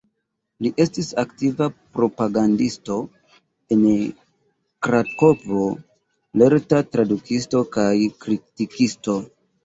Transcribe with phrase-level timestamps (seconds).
[0.65, 1.65] Li estis aktiva
[1.97, 2.95] propagandisto
[3.75, 3.83] en
[4.87, 5.65] Krakovo,
[6.43, 7.93] lerta tradukisto kaj
[8.25, 9.19] kritikisto.